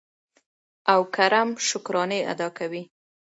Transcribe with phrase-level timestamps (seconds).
[0.93, 2.83] او کرم شکرانې ادا کوي.